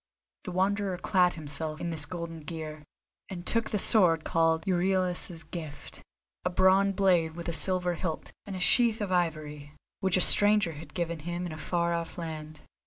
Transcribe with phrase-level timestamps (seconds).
[0.45, 2.83] The Wanderer clad himself in this golden gear,
[3.29, 6.01] and took the sword called "Euryalus's Gift,"
[6.43, 10.71] a bronze blade with a silver hilt, and a sheath of ivory, which a stranger
[10.71, 12.61] had given him in a far off land.